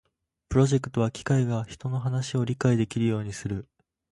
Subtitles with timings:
[0.49, 3.67] プロジェクトは機械が人の話を理解できるようにする